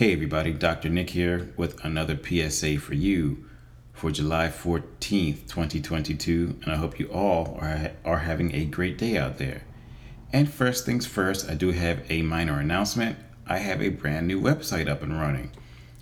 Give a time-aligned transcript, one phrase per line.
[0.00, 0.88] Hey everybody, Dr.
[0.88, 3.44] Nick here with another PSA for you
[3.92, 9.18] for July 14th, 2022, and I hope you all are, are having a great day
[9.18, 9.64] out there.
[10.32, 13.18] And first things first, I do have a minor announcement.
[13.46, 15.50] I have a brand new website up and running.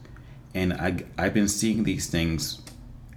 [0.56, 2.62] And I, I've been seeing these things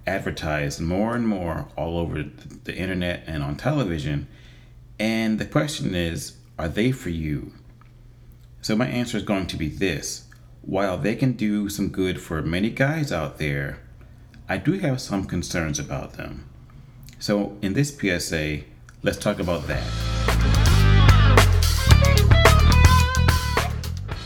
[0.07, 2.23] advertised more and more all over
[2.63, 4.27] the internet and on television.
[4.99, 7.53] And the question is, are they for you?
[8.61, 10.25] So my answer is going to be this.
[10.61, 13.79] While they can do some good for many guys out there,
[14.47, 16.49] I do have some concerns about them.
[17.19, 18.61] So in this PSA,
[19.03, 19.85] let's talk about that.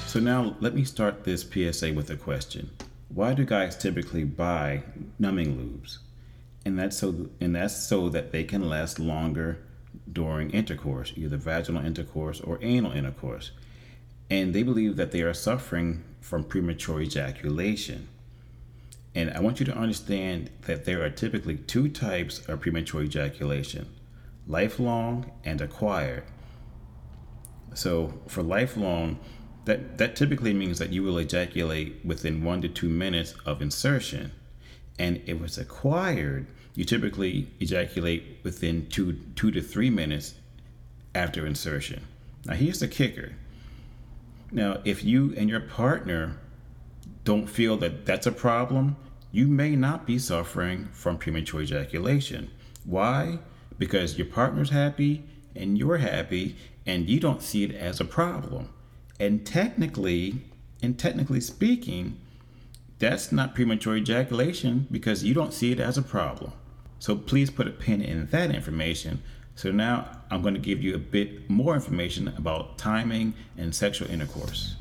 [0.07, 2.69] So now let me start this PSA with a question
[3.09, 4.83] why do guys typically buy
[5.17, 5.97] numbing lubes?
[6.65, 9.59] And that's so and that's so that they can last longer
[10.11, 13.51] during intercourse, either vaginal intercourse or anal intercourse.
[14.29, 18.07] And they believe that they are suffering from premature ejaculation.
[19.15, 23.87] And I want you to understand that there are typically two types of premature ejaculation
[24.47, 26.23] lifelong and acquired.
[27.75, 29.19] So, for lifelong,
[29.65, 34.31] that, that typically means that you will ejaculate within one to two minutes of insertion.
[34.97, 40.35] And if it's acquired, you typically ejaculate within two, two to three minutes
[41.13, 42.05] after insertion.
[42.45, 43.33] Now, here's the kicker.
[44.51, 46.37] Now, if you and your partner
[47.23, 48.95] don't feel that that's a problem,
[49.31, 52.49] you may not be suffering from premature ejaculation.
[52.85, 53.39] Why?
[53.77, 55.23] Because your partner's happy
[55.55, 56.55] and you're happy
[56.85, 58.69] and you don't see it as a problem.
[59.19, 60.41] And technically,
[60.81, 62.17] and technically speaking,
[62.99, 66.53] that's not premature ejaculation because you don't see it as a problem.
[66.99, 69.21] So please put a pin in that information.
[69.55, 74.09] So now I'm going to give you a bit more information about timing and sexual
[74.09, 74.75] intercourse.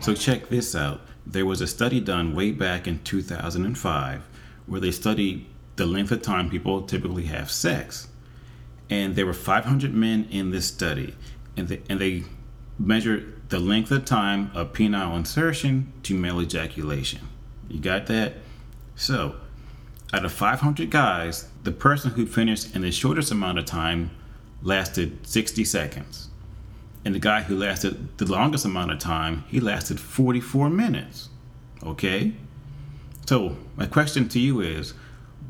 [0.00, 1.02] So check this out.
[1.24, 4.28] There was a study done way back in 2005
[4.66, 8.08] where they studied the length of time people typically have sex
[8.90, 11.14] and there were 500 men in this study,
[11.56, 12.24] and they, and they
[12.78, 17.20] measured the length of time of penile insertion to male ejaculation.
[17.68, 18.34] You got that?
[18.96, 19.36] So,
[20.12, 24.10] out of 500 guys, the person who finished in the shortest amount of time
[24.62, 26.28] lasted 60 seconds.
[27.04, 31.28] And the guy who lasted the longest amount of time, he lasted 44 minutes.
[31.82, 32.34] Okay?
[33.26, 34.94] So, my question to you is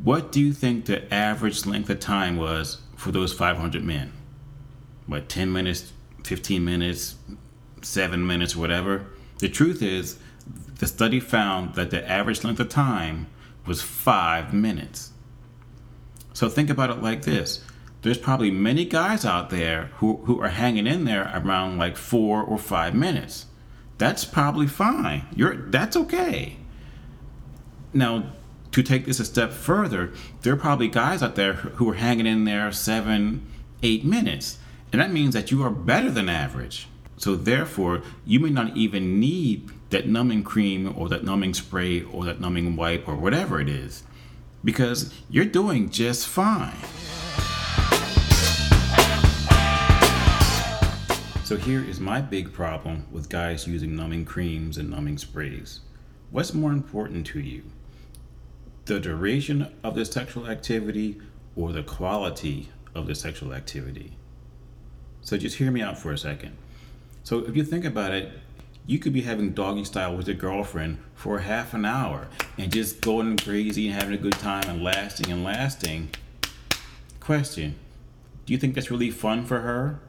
[0.02, 4.12] what do you think the average length of time was for those 500 men.
[5.06, 7.14] What, 10 minutes, 15 minutes,
[7.80, 9.06] 7 minutes, whatever?
[9.38, 10.18] The truth is,
[10.78, 13.26] the study found that the average length of time
[13.66, 15.12] was 5 minutes.
[16.34, 17.64] So think about it like this
[18.02, 22.42] there's probably many guys out there who, who are hanging in there around like four
[22.42, 23.44] or five minutes.
[23.98, 25.26] That's probably fine.
[25.36, 26.56] You're that's okay.
[27.92, 28.32] Now,
[28.72, 32.26] to take this a step further, there are probably guys out there who are hanging
[32.26, 33.46] in there seven,
[33.82, 34.58] eight minutes.
[34.92, 36.86] And that means that you are better than average.
[37.16, 42.24] So therefore, you may not even need that numbing cream or that numbing spray or
[42.24, 44.04] that numbing wipe or whatever it is
[44.64, 46.76] because you're doing just fine.
[51.44, 55.80] So here is my big problem with guys using numbing creams and numbing sprays.
[56.30, 57.64] What's more important to you?
[58.86, 61.20] The duration of the sexual activity
[61.56, 64.12] or the quality of the sexual activity.
[65.22, 66.56] So just hear me out for a second.
[67.22, 68.32] So if you think about it,
[68.86, 72.28] you could be having doggy style with your girlfriend for half an hour
[72.58, 76.10] and just going crazy and having a good time and lasting and lasting.
[77.20, 77.76] Question
[78.46, 80.00] Do you think that's really fun for her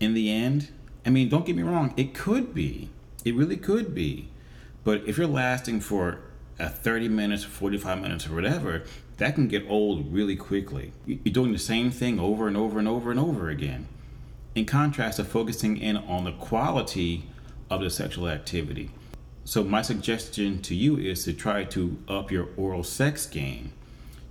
[0.00, 0.68] in the end?
[1.06, 2.90] I mean, don't get me wrong, it could be.
[3.24, 4.28] It really could be.
[4.84, 6.20] But if you're lasting for
[6.58, 8.82] at 30 minutes, 45 minutes, or whatever,
[9.18, 10.92] that can get old really quickly.
[11.06, 13.88] You're doing the same thing over and over and over and over again.
[14.54, 17.26] In contrast to focusing in on the quality
[17.70, 18.90] of the sexual activity.
[19.44, 23.72] So, my suggestion to you is to try to up your oral sex game.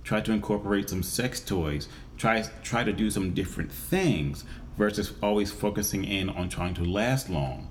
[0.04, 1.86] try to incorporate some sex toys,
[2.16, 4.44] try try to do some different things
[4.78, 7.68] versus always focusing in on trying to last long.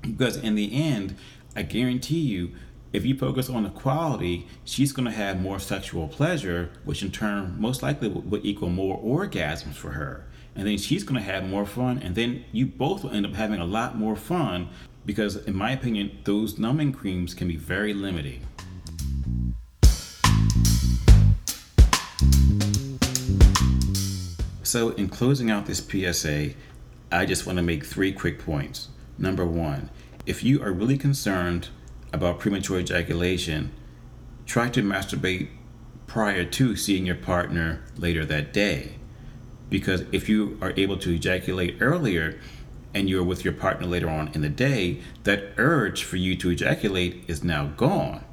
[0.00, 1.16] Because in the end,
[1.54, 2.52] I guarantee you,
[2.94, 7.10] if you focus on the quality, she's going to have more sexual pleasure, which in
[7.10, 10.24] turn most likely will equal more orgasms for her.
[10.54, 13.34] And then she's going to have more fun, and then you both will end up
[13.34, 14.68] having a lot more fun
[15.04, 18.46] because, in my opinion, those numbing creams can be very limiting.
[24.62, 26.50] So, in closing out this PSA,
[27.10, 28.90] I just want to make three quick points.
[29.18, 29.90] Number one,
[30.26, 31.70] if you are really concerned
[32.14, 33.72] about premature ejaculation,
[34.46, 35.48] try to masturbate
[36.06, 38.94] prior to seeing your partner later that day.
[39.68, 42.38] Because if you are able to ejaculate earlier
[42.94, 46.50] and you're with your partner later on in the day, that urge for you to
[46.50, 48.24] ejaculate is now gone.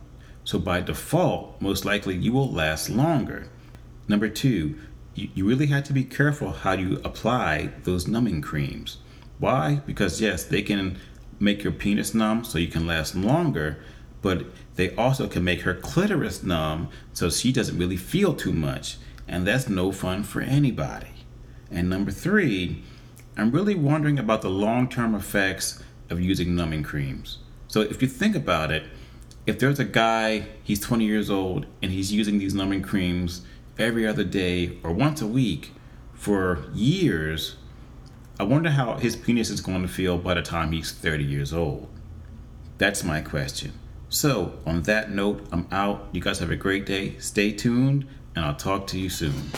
[0.43, 3.49] So by default, most likely you will last longer.
[4.07, 4.75] Number two,
[5.15, 8.97] you, you really have to be careful how you apply those numbing creams.
[9.39, 9.81] Why?
[9.87, 10.99] Because yes, they can
[11.41, 13.83] make your penis numb so you can last longer,
[14.21, 14.45] but
[14.75, 18.97] they also can make her clitoris numb so she doesn't really feel too much.
[19.27, 21.07] And that's no fun for anybody.
[21.71, 22.83] And number three,
[23.37, 27.39] I'm really wondering about the long term effects of using numbing creams.
[27.67, 28.83] So if you think about it,
[29.47, 33.41] if there's a guy, he's 20 years old, and he's using these numbing creams
[33.79, 35.71] every other day or once a week
[36.13, 37.55] for years,
[38.41, 41.53] I wonder how his penis is going to feel by the time he's 30 years
[41.53, 41.87] old.
[42.79, 43.73] That's my question.
[44.09, 46.09] So, on that note, I'm out.
[46.11, 47.19] You guys have a great day.
[47.19, 49.51] Stay tuned, and I'll talk to you soon.